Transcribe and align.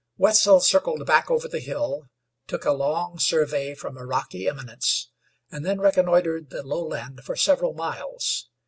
Wetzel 0.17 0.61
circled 0.61 1.05
back 1.05 1.29
over 1.29 1.47
the 1.47 1.59
hill, 1.59 2.07
took 2.47 2.65
a 2.65 2.71
long 2.71 3.19
survey 3.19 3.75
from 3.75 3.97
a 3.99 4.03
rocky 4.03 4.47
eminence, 4.49 5.11
and 5.51 5.63
then 5.63 5.79
reconnoitered 5.79 6.49
the 6.49 6.63
lowland 6.63 7.21
for 7.23 7.35
several 7.35 7.75
miles. 7.75 8.49